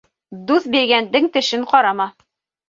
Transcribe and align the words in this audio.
Дуҫ 0.51 0.63
биргәндең 0.75 1.29
тешен 1.37 1.69
ҡарама. 1.75 2.09